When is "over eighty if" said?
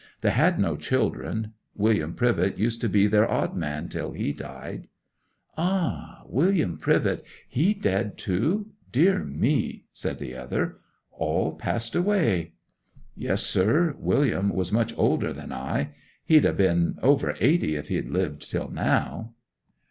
17.03-17.89